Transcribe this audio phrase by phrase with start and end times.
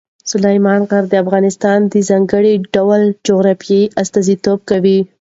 [0.31, 4.99] سلیمان غر د افغانستان د ځانګړي ډول جغرافیې استازیتوب کوي.